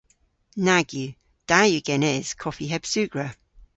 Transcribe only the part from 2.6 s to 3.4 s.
heb sugra.